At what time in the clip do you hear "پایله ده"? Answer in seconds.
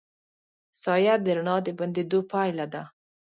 2.31-2.83